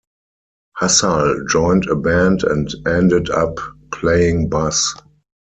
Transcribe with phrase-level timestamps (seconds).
[0.77, 3.57] Hassall joined a band and ended up
[3.91, 4.95] playing bass.